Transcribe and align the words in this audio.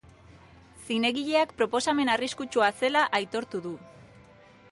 Zinegileak 0.85 1.51
proposamen 1.59 2.11
arriskutsua 2.15 2.71
zela 2.81 3.05
aitortu 3.21 3.61
du. 3.69 3.77